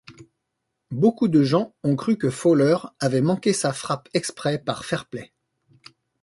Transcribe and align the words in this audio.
Beaucoup 0.89 1.27
de 1.27 1.43
gens 1.43 1.75
ont 1.83 1.95
cru 1.95 2.17
que 2.17 2.31
Fowler 2.31 2.75
avait 2.99 3.21
manqué 3.21 3.53
sa 3.53 3.71
frappe 3.71 4.09
exprès, 4.15 4.57
par 4.57 4.83
fair-play. 4.83 5.31